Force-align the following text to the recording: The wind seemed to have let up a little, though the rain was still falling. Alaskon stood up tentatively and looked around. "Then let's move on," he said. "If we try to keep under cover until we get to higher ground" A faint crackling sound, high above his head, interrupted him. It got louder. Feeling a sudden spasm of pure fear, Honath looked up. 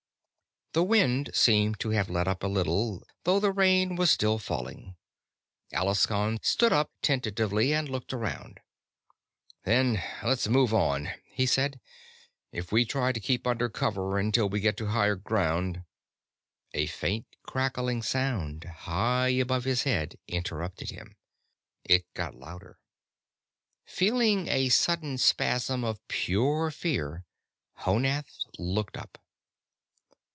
The 0.73 0.83
wind 0.83 1.31
seemed 1.33 1.81
to 1.81 1.89
have 1.89 2.09
let 2.09 2.29
up 2.29 2.43
a 2.43 2.47
little, 2.47 3.03
though 3.25 3.41
the 3.41 3.51
rain 3.51 3.97
was 3.97 4.09
still 4.09 4.39
falling. 4.39 4.95
Alaskon 5.73 6.39
stood 6.41 6.71
up 6.71 6.91
tentatively 7.01 7.73
and 7.73 7.89
looked 7.89 8.13
around. 8.13 8.61
"Then 9.65 10.01
let's 10.23 10.47
move 10.47 10.73
on," 10.73 11.09
he 11.25 11.45
said. 11.45 11.81
"If 12.53 12.71
we 12.71 12.85
try 12.85 13.11
to 13.11 13.19
keep 13.19 13.45
under 13.45 13.67
cover 13.67 14.17
until 14.17 14.47
we 14.47 14.61
get 14.61 14.77
to 14.77 14.85
higher 14.85 15.17
ground" 15.17 15.83
A 16.73 16.85
faint 16.87 17.25
crackling 17.43 18.01
sound, 18.01 18.63
high 18.63 19.27
above 19.27 19.65
his 19.65 19.83
head, 19.83 20.15
interrupted 20.29 20.89
him. 20.91 21.17
It 21.83 22.05
got 22.13 22.35
louder. 22.35 22.79
Feeling 23.83 24.47
a 24.47 24.69
sudden 24.69 25.17
spasm 25.17 25.83
of 25.83 25.99
pure 26.07 26.71
fear, 26.71 27.25
Honath 27.79 28.31
looked 28.57 28.95
up. 28.95 29.17